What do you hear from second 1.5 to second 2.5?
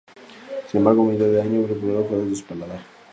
incorporó jugadores de su